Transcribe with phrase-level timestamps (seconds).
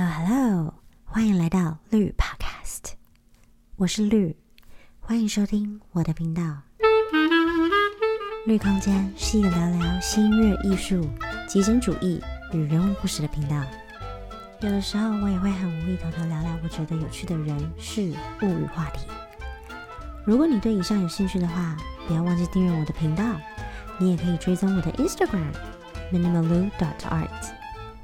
[0.00, 0.74] Hello Hello，
[1.04, 2.94] 欢迎来到绿 Podcast，
[3.76, 4.34] 我是绿，
[4.98, 6.42] 欢迎收听我的频道。
[8.46, 11.06] 绿空间是一个聊聊新音乐、艺术、
[11.46, 12.18] 极简主义
[12.54, 13.62] 与人文故事的频道。
[14.62, 18.10] 有的时候我也会很无厘头的聊聊我觉得有趣的人事
[18.40, 19.06] 物与话题。
[20.24, 21.76] 如果你对以上有兴趣的话，
[22.08, 23.22] 不要忘记订阅我的频道。
[23.98, 25.52] 你也可以追踪我的 Instagram
[26.10, 27.50] minimalu dot art，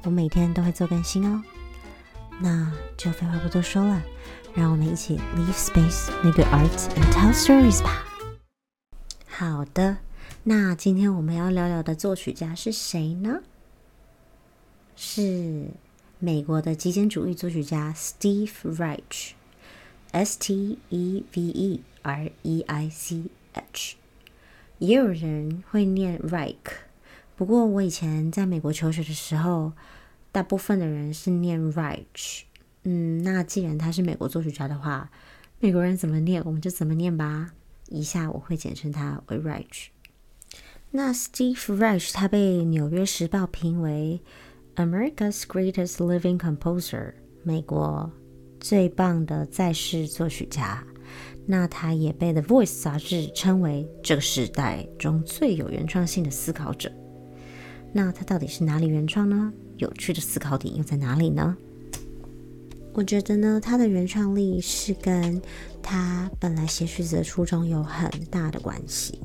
[0.03, 1.41] 我每天都会做更新哦。
[2.39, 4.03] 那就废话不多说了，
[4.53, 8.05] 让我们一起 leave space, make art and tell stories 吧。
[9.25, 9.97] 好的，
[10.43, 13.41] 那今天我们要聊聊的作曲家是谁呢？
[14.95, 15.71] 是
[16.19, 23.95] 美国的极简主义作曲家 Steve Reich，S T E V E R E I C H。
[24.77, 26.55] 也有人会念 Reich，
[27.35, 29.73] 不过我以前在美国求学的时候，
[30.31, 32.41] 大部分的人是念 Reich。
[32.83, 35.09] 嗯，那既然他是美国作曲家的话，
[35.59, 37.53] 美国人怎么念我们就怎么念吧。
[37.89, 39.87] 以下我会简称他为 Reich。
[40.91, 44.21] 那 Steve Reich 他被《纽约时报》评为
[44.75, 48.11] America's Greatest Living Composer，美国
[48.59, 50.83] 最棒的在世作曲家。
[51.45, 56.91] 那他也被《The Voice》杂志称为这个时代中最有原创性的思考者。
[57.93, 59.53] 那他到底是哪里原创呢？
[59.76, 61.56] 有趣的思考点又在哪里呢？
[62.94, 65.40] 我觉得呢，他的原创力是跟
[65.82, 69.18] 他本来写曲子的初衷有很大的关系。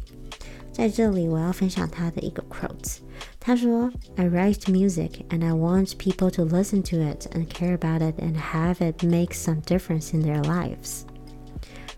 [0.71, 2.99] 在这里，我要分享他的一个 quote。
[3.39, 8.35] 他说：“I write music and I want people to listen to it and care about it and
[8.35, 11.01] have it make some difference in their lives.”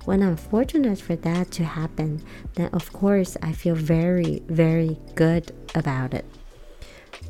[0.05, 2.21] When I'm fortunate for that to happen,
[2.55, 6.23] then of course I feel very, very good about it.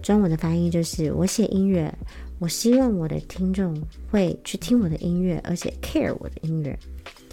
[0.05, 1.91] 中文的翻译就是：我写音乐，
[2.39, 6.79] 我希望我的听众会去听我的音乐，而且 care 我的音乐，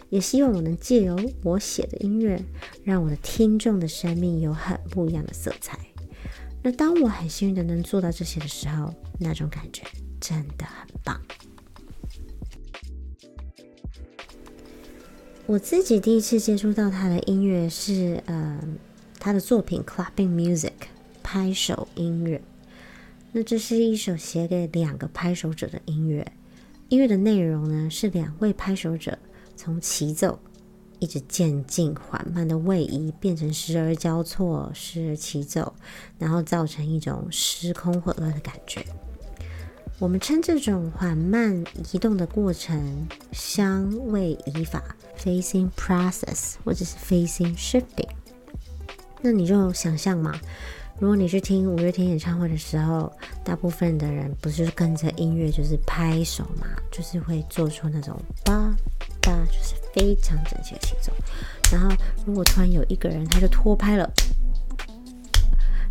[0.10, 2.42] 也希望我能借由我写的音乐，
[2.86, 5.78] 让我的听众的生命有很不一样的色彩。
[6.64, 9.84] 那当我很幸运的能做到这些的时候，那种感觉
[10.22, 11.20] 真的很棒。
[15.46, 18.58] 我自己第一次接触到他的音乐是，呃，
[19.20, 20.68] 他的作品《Clapping Music》
[21.22, 22.42] 拍手音乐。
[23.32, 26.26] 那这是一首写给两个拍手者的音乐。
[26.90, 29.18] 音乐的内容呢，是两位拍手者
[29.56, 30.38] 从齐奏
[31.00, 35.74] 一直渐进缓慢的位移，变成时而交错，时而齐奏，
[36.20, 38.86] 然后造成一种时空混乱的感觉。
[39.98, 44.84] 我们称这种缓慢移动的过程相位移法
[45.18, 48.10] （phasing process） 或者是 phasing shifting。
[49.22, 50.40] 那你就想象嘛，
[51.02, 53.12] 如果你去听五月天演唱会的时候，
[53.44, 58.72] 大部分的人不是跟着音乐就是拍手嘛，就是会做出那种吧
[59.24, 61.12] 吧，就是非常整齐的节奏。
[61.72, 61.90] 然后
[62.24, 64.08] 如果突然有一个人他就拖拍了，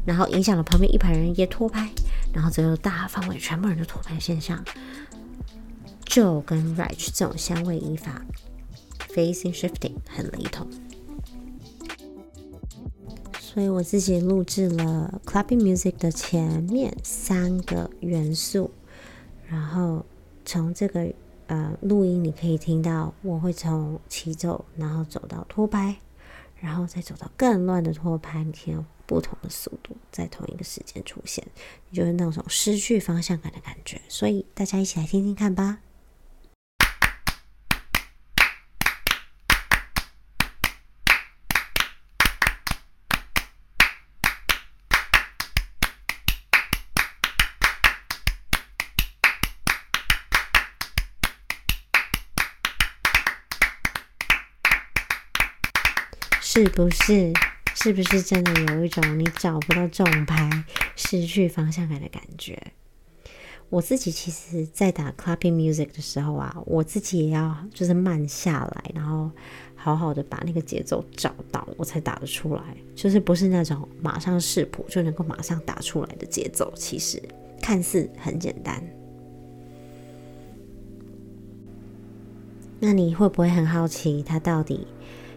[0.07, 1.91] 然后影响了旁边一排人也拖拍。
[2.33, 4.65] 然后，最后大范围全部人都拖拍现象，
[6.05, 8.23] 就跟 Reich 这种相位移法
[9.13, 10.65] （facing shifting） 很雷同。
[13.53, 18.71] 所以我自己录制了 Clapping Music 的前面三个元素，
[19.49, 20.07] 然后
[20.45, 21.13] 从这个
[21.49, 25.97] 呃录音你可以听到，我会从齐奏，然后走到拖拍，
[26.61, 28.87] 然后再走到更乱的拖拍，你听。
[29.05, 31.45] 不同的速度在同一个时间出现，
[31.93, 34.01] 就是那种失去方向感的感觉。
[34.09, 35.81] 所以大家一起来听听看吧。
[56.53, 57.33] 是不是？
[57.77, 60.65] 是不是真的有一种你找不到重拍、
[60.97, 62.61] 失去方向感的感觉？
[63.69, 69.31] 我自己其实，在打 clapping music 的时候啊，我自己也要就是慢下来，然后
[69.77, 72.63] 好好的把那个节奏找到，我才打得出来。
[72.97, 77.23] 就是不是那种马上视谱就能够马上打出来的节奏，其实
[77.63, 78.83] 看似很简单。
[82.81, 84.85] 那你会不会很好奇，它到底？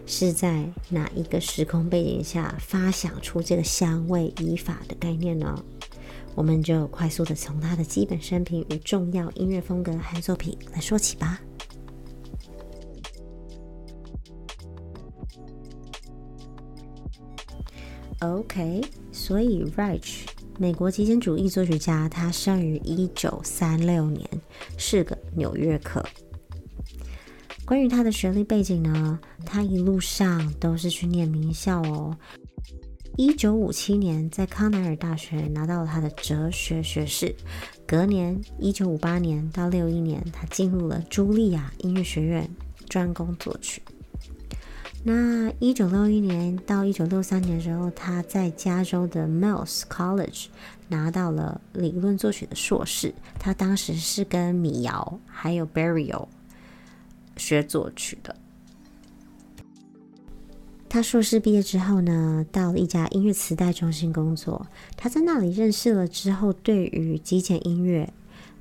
[0.06, 5.64] 是在哪一个时空背景下发想出这个相位依法的概念呢？
[6.34, 11.40] 我们就快速的从他的基本生平与重要音乐风格和作品来说起吧。
[18.20, 20.22] OK，所以 Reich
[20.58, 24.28] 美国极简主义作曲家，他生于一九三六年，
[24.76, 26.04] 是个纽约客。
[27.66, 32.16] 关于他的学历背景呢，他一路上都是去念名校哦。
[33.16, 37.34] 一九五七年在康奈尔大学拿到了他的哲学学士，
[37.86, 42.48] 隔年一九五八年到六一年，他进入了茱莉亚音乐学院
[42.88, 43.80] 专攻作曲。
[45.02, 50.46] 那一九六一年到一九六三年的时候，他在加州的 Mills College
[50.88, 53.14] 拿到了理论作曲的硕士。
[53.38, 56.26] 他当时是跟米瑶还有 Barrio
[57.36, 58.34] 学作曲的。
[60.88, 64.66] 他硕士毕业之后呢，到了一家音乐磁带中心工作。
[64.96, 68.12] 他在那里认识了之后，对于极简音乐。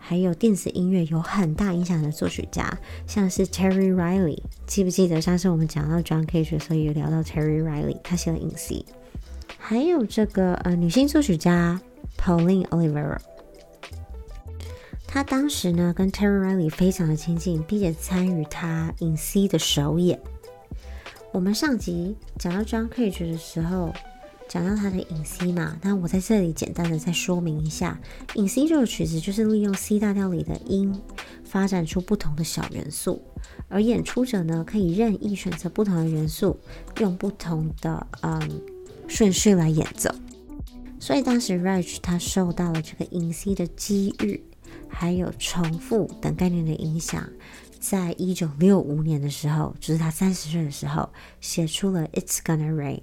[0.05, 2.77] 还有电子音乐有很大影响的作曲家，
[3.07, 4.37] 像是 Terry Riley，
[4.67, 8.75] 记不记得上次我们讲到 John Cage 所以有聊到 Terry Riley，他写了《In C》。
[9.57, 11.79] 还有这个呃女性作曲家
[12.17, 13.17] Pauline Olivera，
[15.13, 20.19] 他当时呢跟 Terry Riley 非常的亲近，并且参与他《In C》的首演。
[21.31, 23.94] 我们上集讲到 John Cage 的时候。
[24.50, 28.00] 讲到他的 In C 嘛，那我在这里简单的再说明一下
[28.36, 31.01] ，In C 这首曲子就是利用 C 大调里的音，
[31.44, 33.24] 发展出不同的小元素，
[33.68, 36.59] 而演出者呢可以任意选择不同的元素，
[37.00, 38.62] 用不同的嗯
[39.07, 40.13] 顺序来演奏。
[41.00, 44.44] 所以当时 Rich 他受到了这个 In C 的机遇，
[44.94, 47.28] 还有重复等概念的影响，
[47.80, 51.12] 在一九六五年的时候，就是他三十岁的时候，
[51.42, 53.01] 写出了 It's Gonna Rain。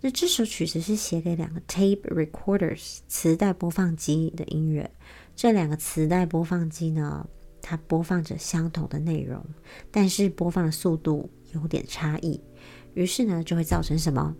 [0.00, 4.90] 那这首曲子是写给两个 tape recorders 磁带播放机的音乐。
[5.36, 7.28] 这两个磁带播放机呢，
[7.62, 9.44] 它播放着相同的内容，
[9.90, 12.40] 但是播放的速度有点差异。
[12.94, 14.34] 于是呢，就会造成什么？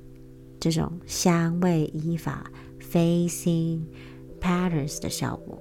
[0.60, 2.50] 这种相位依法
[2.80, 3.82] （facing
[4.40, 5.60] patterns） 的效果。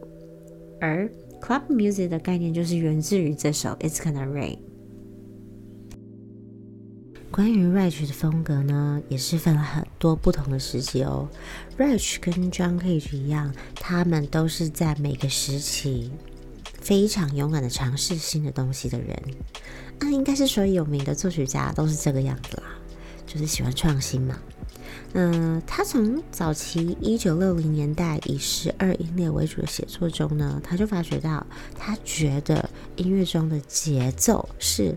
[0.83, 1.09] 而
[1.39, 4.57] club music 的概念就是源自于这首 It's Gonna Rain。
[7.31, 11.29] 关于 Rich 的风格呢，也是分了很多不同的时期哦。
[11.77, 16.11] Rich 跟 John Cage 一样，他们都是在每个时期
[16.81, 19.17] 非常勇敢的尝试新的东西的人。
[19.99, 22.63] 啊，应该是所有有名的作曲家都是这个样子啦，
[23.25, 24.37] 就是喜欢创新嘛。
[25.13, 31.45] 嗯，他从早期一九六零年代以十二音列为主的写作中呢，他就发觉到，
[31.77, 34.95] 他觉得音乐中的节奏是。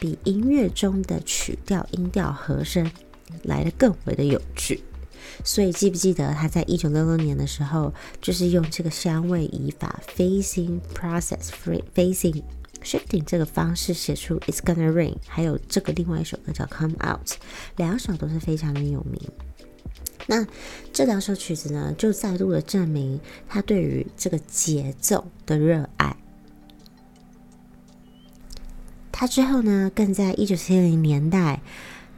[0.00, 2.90] 比音乐中的曲调、音调、和声
[3.44, 4.82] 来的更为的有趣，
[5.44, 11.50] 所以记不记得他在一九六六年的时候，就是用这个相位移法 （phasing process
[11.94, 12.42] phasing
[12.84, 17.26] shifting） 这个方式写出《It's Gonna Rain》，还有这个另外一首歌叫《Come Out》，
[17.76, 19.20] 两首都是非常的有名。
[20.26, 20.46] 那
[20.92, 26.16] 这两首曲子呢，就再度的证明他对于这个节奏的热爱。
[29.12, 31.60] 他之后呢，更在一九七零年代，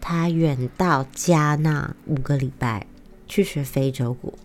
[0.00, 2.86] 他远到加纳五个礼拜
[3.26, 4.38] 去学非洲鼓。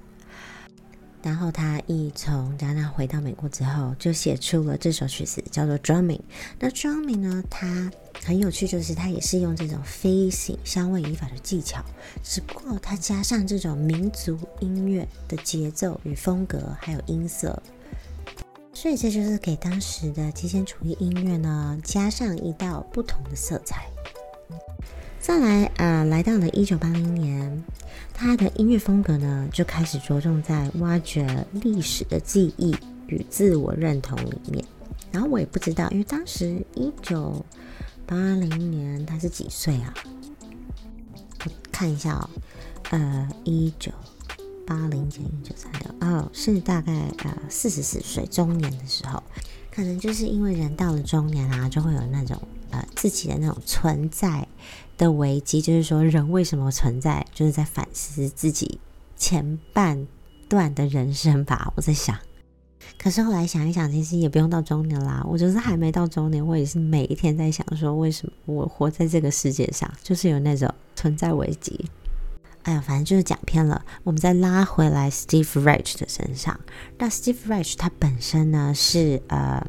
[1.23, 6.21] 然后他一从加拿大回到美国之后，就写出了这首曲子，叫做 Drumming。
[6.59, 7.91] 那 Drumming 呢，它
[8.23, 11.83] 很有趣，就是它也是用这种 facing 相位移法的技巧，
[12.23, 17.61] 只不过它加上这种民族音乐的节奏与风格，还有音色。
[18.73, 23.85] 所以这就是给当时的极简主义音乐呢加上一道不同的色彩。
[25.19, 27.63] 再来，呃，来到了一九八零年，
[28.21, 32.71] 他的音乐风格呢就开始着重在挖掘历史的记忆
[33.07, 34.63] 与自我认同里面。
[35.11, 37.43] 然后我也不知道，因为当时一九
[38.05, 39.91] 八零年他是几岁啊？
[41.43, 42.29] 我看一下哦，
[42.91, 43.91] 呃，一九。
[44.67, 49.21] 八零减一九三六哦，是大概呃四十四岁中年的时候，
[49.71, 54.47] 可能就是因为人到了中年啊，就会有那种呃自己的那种存在
[55.01, 58.79] 的危机，就是说人为什么存在，就是在反思自己
[59.17, 60.07] 前半
[60.47, 61.73] 段的人生吧。
[61.75, 62.15] 我在想，
[62.99, 71.83] 可是后来想一想，其实也不用到中年啦，我就是还没到中年，我也是每一天在想说，为什么我活在这个世界上，就是有那种存在危机。
[72.61, 73.83] 哎呀，反正就是讲偏了。
[74.03, 76.59] 我们再拉回来，Steve Reich 的身上。
[76.99, 79.65] 那 Steve Reich 他本身呢是呃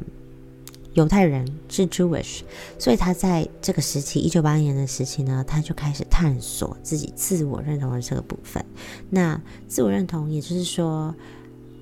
[0.93, 2.41] 犹太人，是 Jewish，
[2.77, 8.63] 所以他在这个时期，一九八零年的时期呢，他就开始探索自己自我认同的这个部分。
[9.09, 11.13] 那自我认同，也就是说，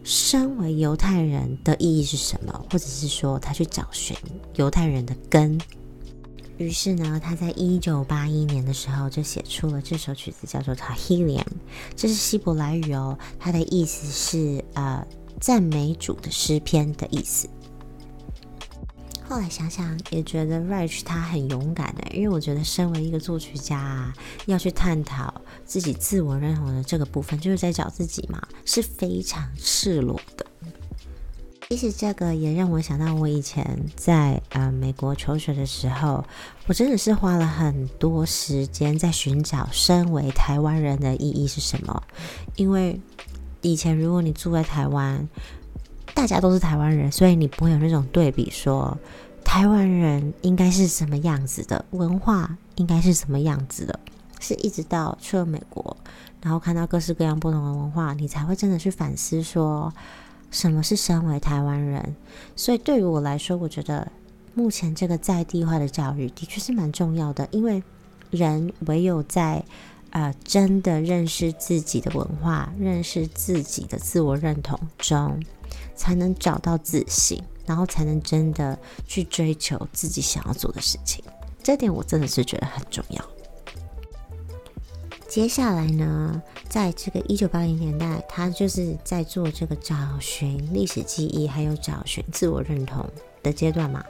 [0.03, 4.15] 身为犹太人的意义是什么，或者是说他去找寻
[4.55, 5.59] 犹太人的根。
[6.57, 11.39] 于是呢，他在一九八一年的时候就写出了这首曲子，叫做《Tahilium》，
[11.95, 15.05] 这是希伯来语哦，它的意思是呃
[15.39, 17.49] 赞美主的诗篇的意思。
[19.31, 24.13] 后来想想也觉得 Rich 他很勇敢的，因为我觉得身为一个作曲家，
[24.45, 25.33] 要去探讨
[25.63, 30.45] 自己自我认同的这个部分，就是在找自己嘛，是非常赤裸的。
[31.69, 36.25] 其实这个也让我想到，我以前在呃美国求学的时候，
[36.67, 42.03] 我真的是花了很多时间在寻找身为台湾人的意义是什么。
[42.57, 42.99] 因为
[43.61, 45.25] 以前如果你住在台湾，
[46.13, 48.97] 大家都是台湾人，所以你不会有那种对比，说
[49.43, 53.99] 台湾人应该是什么样子的，文化应该是什么样子的。
[54.39, 55.95] 是一直到去了美国，
[56.41, 59.93] 然后看到各式各样不同的文化，你才会真的去反思说。
[60.49, 62.13] 什么是身为台湾人？
[62.57, 64.11] 所以对于我来说，我觉得
[64.53, 67.81] 目前这个在地化的教育的确是蛮重要的，因为
[68.31, 69.63] 人唯有在
[70.09, 75.41] 呃真的认识自己的文化、认识自己的自我认同中，
[75.95, 81.23] 才能找到自信，然后才能真的去追求自己想要做的事情。
[81.63, 83.23] 这点我真的是觉得很重要。
[85.27, 93.09] 接下来呢，在这个一九八零年代，他就是在做这个找寻历史记忆，还有找寻自我认同
[93.41, 94.03] 的阶段嘛。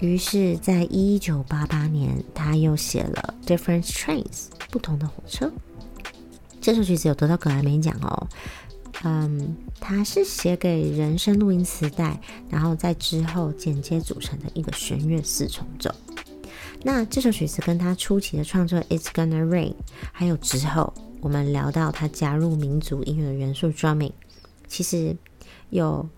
[0.00, 4.24] 于是，在一九八八年，他又写了《Different Trains》
[4.70, 5.52] 不同的火车。
[6.60, 8.26] 这首曲子有得到格莱美奖哦。
[9.04, 12.18] 嗯，它是写给人声录音磁带，
[12.48, 15.94] 然后在之后剪接组成的一个弦乐四重奏。
[16.82, 19.72] 那这首曲子跟他初期的创作《It's Gonna Rain》，
[20.12, 24.12] 还有之后我们聊到他加入民族音乐的元素 drumming，
[24.66, 25.16] 其实
[25.68, 26.08] 有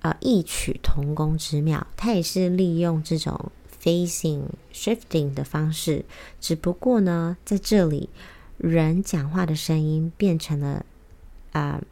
[0.00, 1.86] 呃异曲同工之妙。
[1.96, 6.04] 他也是利用这种 facing shifting 的方式，
[6.40, 8.10] 只不过呢，在这里
[8.58, 10.84] 人讲话的声音变成了
[11.52, 11.82] 啊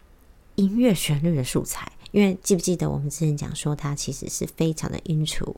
[0.62, 1.90] 音乐旋律的素材。
[2.12, 5.54] 因为记不记得我们之前讲说，它其实是非常的 into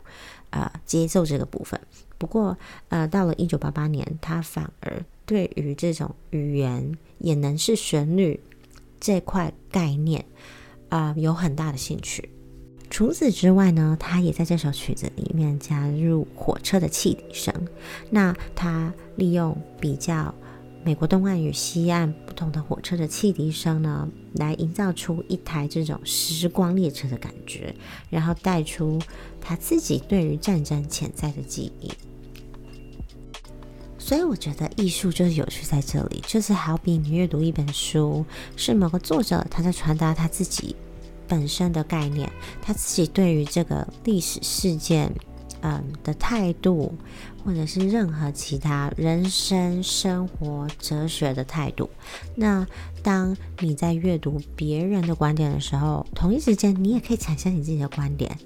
[0.50, 1.80] 啊节奏这个部分。
[2.16, 2.56] 不过，
[2.90, 8.38] 呃，到了一九八八年，他反而对于这种语言也能是旋律
[9.00, 10.24] 这块概念
[10.90, 12.30] 啊有很大的兴趣。
[12.88, 17.52] 除此之外呢，他也在这首曲子里面加入火车的汽笛声。
[18.10, 20.32] 那他利用比较。
[20.84, 27.74] 美国东岸与西岸不同的火车的汽笛声呢，来营造出一台这种时光列车的感觉，
[28.10, 29.00] 然后带出
[29.40, 31.90] 他自己对于战争潜在的记忆。
[33.98, 38.22] 所以我觉得艺术就是有趣在这里，就是好比你阅读一本书，
[38.54, 40.76] 是某个作者他在传达他自己
[41.26, 45.10] 本身的概念，他自己对于这个历史事件。
[45.66, 46.94] 嗯的态度，
[47.44, 51.90] 或者是任何其他人生、生活、哲学的态度。
[52.34, 52.66] 那
[53.02, 58.36] 当你在阅读别人的观点的时候，同一时间你也可以产生你自己的观点。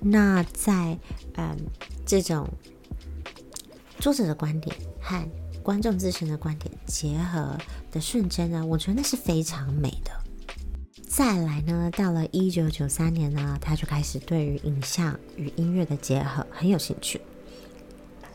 [0.00, 0.98] 那在
[1.36, 1.56] 嗯
[2.04, 2.46] 这种
[3.98, 5.26] 作者的观点和
[5.62, 7.56] 观众自身的观点结合
[7.90, 10.10] 的瞬间呢，我觉得那是非常美的。
[11.08, 17.18] 再来呢，到了一九九三年呢，他就开始对于影像与音乐的结合很有兴趣。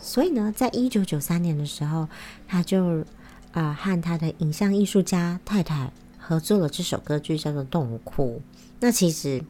[0.01, 2.07] 所以呢，在一九九三年的时候，
[2.47, 3.03] 他就
[3.51, 8.41] 啊和他的影像艺术家太太合作了这首歌剧，叫做《动物哭》。
[8.79, 9.43] 那其实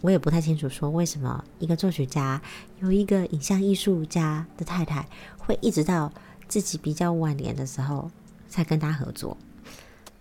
[0.00, 2.42] 我也不太清楚，说为什么一个作曲家
[2.80, 5.06] 有一个影像艺术家的太太，
[5.38, 6.12] 会一直到
[6.48, 8.10] 自己比较晚年的时候
[8.48, 9.36] 才跟他合作。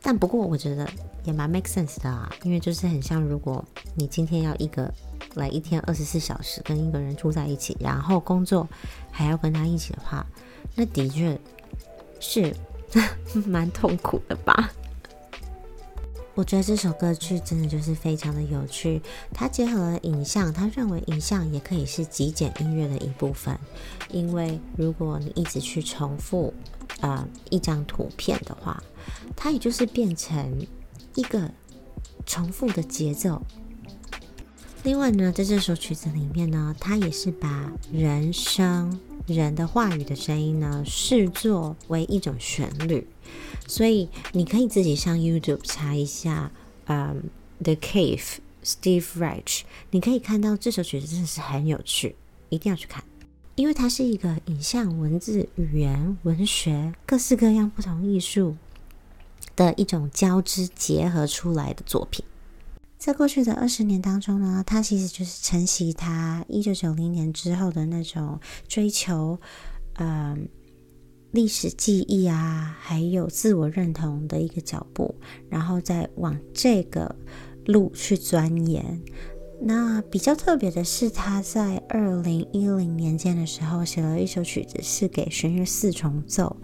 [0.03, 0.88] 但不过我觉得
[1.23, 3.63] 也蛮 make sense 的啊，因为就是很像，如果
[3.95, 4.91] 你今天要一个
[5.35, 8.67] 来一天二十四小时跟一个人住在一起，然后工作
[9.11, 10.25] 还要跟他一起的话，
[10.75, 11.39] 那的确
[12.19, 12.55] 是
[13.45, 14.71] 蛮痛苦的吧。
[16.33, 19.01] 我觉得这首歌曲真的就是非常的有趣，
[19.33, 23.57] 它结合了影像，他认为影像也可以是极简音乐的一部分，
[24.09, 26.53] 因为如果你一直去重复
[27.01, 28.81] 啊一张图片的话，
[29.35, 30.65] 它也就是变成
[31.15, 31.51] 一个
[32.25, 33.41] 重复的节奏。
[34.83, 43.07] 另外呢，在这首曲子里面呢，它也是把人声、人的话语的声音呢视作为一种旋律。
[43.67, 46.51] 所以你可以自己上 YouTube 查一下，
[46.85, 47.23] 嗯，
[47.63, 48.19] 《The Cave》
[48.65, 49.61] Steve Reich，
[49.91, 52.15] 你可以看到这首曲子真的是很有趣，
[52.50, 53.03] 一定要去看，
[53.53, 58.57] 因为它是一个影像、文字、语言、文学各式各样不同艺术
[59.55, 62.25] 的一种交织结合出来的作品。
[63.01, 69.39] 在过去的二十年当中呢，他其实就是承袭他一九九零年之后的那种追求。
[69.96, 70.48] 嗯
[71.31, 75.15] 历史记忆啊，还有自我认同的一个脚步，
[75.50, 77.15] 然后再往这个
[77.65, 79.01] 路去钻研。
[79.62, 86.58] 那比较特别的是，他在二零一零年间的时候写了一首曲子，是给弦乐四重奏，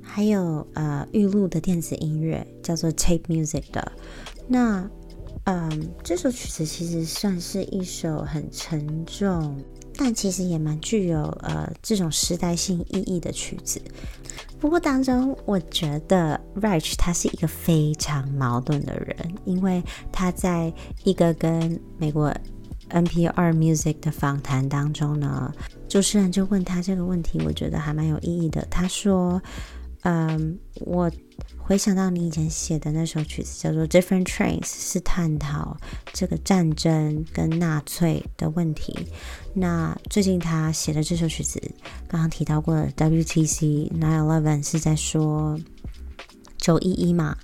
[0.00, 3.90] 还有呃预录的电子音乐，叫做 Tape Music 的。
[4.46, 4.88] 那
[5.44, 9.60] 嗯，这首曲子其实算是一首很沉重，
[9.96, 13.82] 但其实也蛮具有呃这种时代性意义的曲子。
[14.60, 20.72] 不过当中，我觉得 Rich 他是一个非常矛盾的人，因为他在
[21.02, 22.32] 一个跟美国
[22.90, 25.52] NPR Music 的访谈当中呢，
[25.88, 28.64] 主持人就问他这个问题，我觉得还蛮有意义的。
[28.70, 29.42] 他说
[30.02, 31.10] ：“嗯，我。”
[31.64, 35.76] 回想到你以前写的那首曲子叫做《Different Trains》，是探讨
[36.12, 39.08] 这个战争跟纳粹的问题。
[39.54, 41.60] 那最近他写的这首曲子，
[42.08, 45.58] 刚刚提到过的 WTC Nine Eleven 是在说
[46.58, 47.36] 九一一嘛？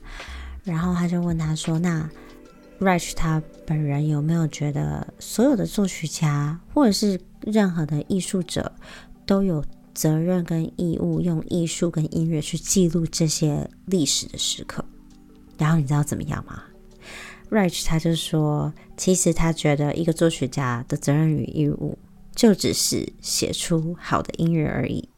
[0.65, 2.11] 然后他就问他说：“那
[2.81, 8.73] Rich 他本人有没有觉得所有的作曲家或者是任何的艺术者
[9.25, 9.65] 都有？”
[9.99, 14.85] 责任跟义务，用艺术跟音乐去记录这些历史的时刻。
[15.59, 16.63] 然后你知道怎么样吗
[17.51, 21.99] ？Rich 他就说，其实他觉得一个作曲家的责任与义务，
[22.33, 25.09] 就只是写出好的音乐而已。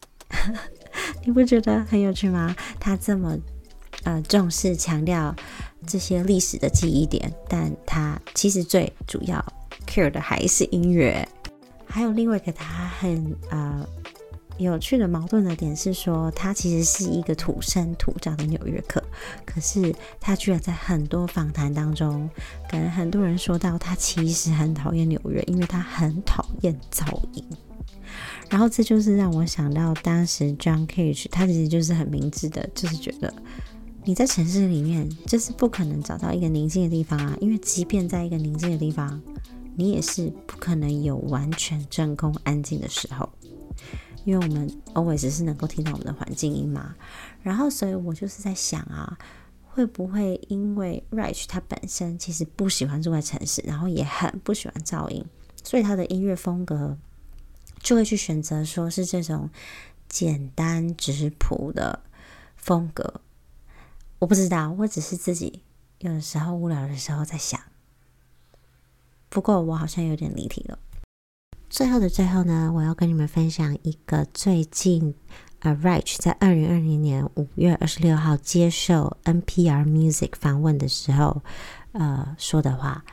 [1.27, 2.57] 你不觉得很有趣吗？
[2.79, 3.37] 他这么
[4.05, 5.37] 呃重视强调
[5.87, 9.45] 这些历史的记忆点，但他其实最主要
[9.87, 11.29] care 的还是音乐。
[11.85, 13.87] 还有另外一个他很呃。
[14.65, 19.03] 有趣的矛盾的点是说，他其实是一个土生土长的纽约客，
[19.45, 22.29] 可是他居然在很多访谈当中
[22.69, 27.45] 跟很多人说到，他其实很讨厌纽约，因为他很讨厌噪音。
[28.49, 33.33] 然后这就是让我想到，当时 John Cage 他其实就是很明智的，就是觉得
[34.05, 39.23] 你在城市里面就是不可能找到一个宁静的地方啊，因为即便在一个宁静的地方，
[39.77, 43.29] 你也是不可能有完全真空安静的时候。
[44.31, 46.95] 因为我们 always 是能够听到我们的环境音嘛，
[47.43, 49.19] 然后所以我就是在想啊，
[49.65, 55.27] 会不会因为 Rich 他本身其实不喜欢住在城市，然后也很不喜欢噪音，
[55.65, 56.97] 所以他的音乐风格
[57.81, 59.51] 就会去选择说是这种
[60.09, 62.05] 简单直朴的
[62.55, 63.21] 风格。
[64.21, 65.65] 我不知道，我只是自己
[65.99, 67.61] 有的时候无聊的时候在想。
[69.29, 70.79] 不过我好像有点离题了。
[71.71, 75.15] 最后的最后呢，我要跟你们分享一个最近
[75.61, 81.41] 呃，Rich 在二零二零年五月二十六号接受 NPR Music 访问的时候，
[81.93, 83.05] 呃说的话。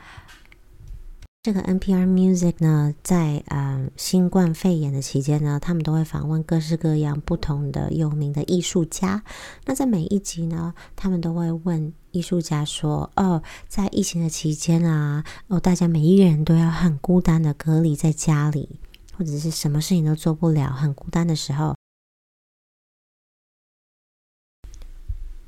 [1.40, 9.22] 这个 NPR Music 呢，在呃新冠肺炎的期间呢，他们都会访问各式各样不同的有名的艺术家。
[9.64, 18.80] 那在每一集呢，他们都会问艺术家说：“哦，在疫情的期间啊，哦，大家每一个人都要很孤单的隔离在家里，
[19.16, 21.76] 或者是什么事情都做不了，很孤单的时候，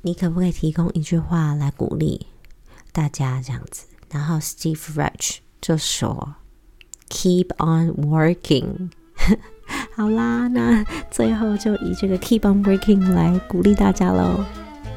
[0.01, 2.27] 你可不可以提供一句话来鼓励
[2.93, 5.39] 大家这样子？”然后 Steve Rich。
[5.61, 6.35] 就说
[7.09, 8.89] “keep on working”，
[9.95, 14.43] 好啦，那最后就以这个 “keep on working” 来鼓励大家喽。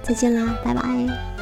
[0.02, 1.33] 再见啦，拜拜。